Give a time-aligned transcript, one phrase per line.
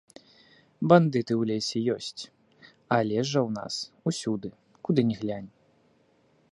[0.91, 2.21] Бандыты ў лесе ёсць,
[2.95, 3.75] а лес жа ў нас
[4.13, 4.49] усюды,
[4.89, 5.51] куды ні глянь.